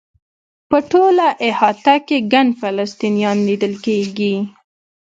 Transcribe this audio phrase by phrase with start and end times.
[0.69, 4.35] په ټوله احاطه کې ګڼ فلسطینیان لیدل کېږي.